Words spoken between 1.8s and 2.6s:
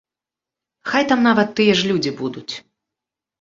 ж людзі будуць.